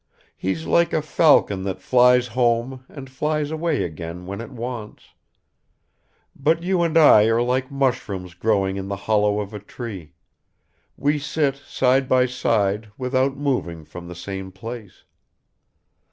He's 0.35 0.65
like 0.65 0.93
a 0.93 1.01
falcon 1.03 1.61
that 1.65 1.79
flies 1.79 2.29
home 2.29 2.83
and 2.89 3.07
flies 3.07 3.51
away 3.51 3.83
again 3.83 4.25
when 4.25 4.41
it 4.41 4.49
wants; 4.49 5.09
but 6.35 6.63
you 6.63 6.81
and 6.81 6.97
I 6.97 7.25
are 7.25 7.39
like 7.43 7.69
mushrooms 7.69 8.33
growing 8.33 8.77
in 8.77 8.87
the 8.87 8.95
hollow 9.05 9.39
of 9.41 9.53
a 9.53 9.59
tree, 9.59 10.13
we 10.97 11.19
sit 11.19 11.55
side 11.55 12.09
by 12.09 12.25
side 12.25 12.91
without 12.97 13.37
moving 13.37 13.85
from 13.85 14.07
the 14.07 14.15
same 14.15 14.51
place. 14.51 15.03